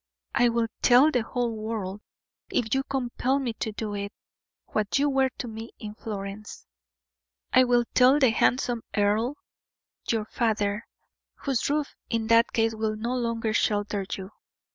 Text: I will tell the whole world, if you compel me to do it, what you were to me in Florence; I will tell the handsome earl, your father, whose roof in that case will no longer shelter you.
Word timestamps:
I 0.33 0.49
will 0.49 0.65
tell 0.81 1.11
the 1.11 1.21
whole 1.21 1.55
world, 1.55 2.01
if 2.49 2.73
you 2.73 2.81
compel 2.85 3.37
me 3.37 3.53
to 3.59 3.71
do 3.71 3.93
it, 3.93 4.11
what 4.69 4.97
you 4.97 5.07
were 5.07 5.29
to 5.37 5.47
me 5.47 5.73
in 5.77 5.93
Florence; 5.93 6.65
I 7.53 7.65
will 7.65 7.83
tell 7.93 8.17
the 8.17 8.31
handsome 8.31 8.81
earl, 8.97 9.35
your 10.09 10.25
father, 10.25 10.87
whose 11.35 11.69
roof 11.69 11.95
in 12.09 12.25
that 12.29 12.51
case 12.51 12.73
will 12.73 12.95
no 12.95 13.13
longer 13.15 13.53
shelter 13.53 14.03
you. 14.17 14.31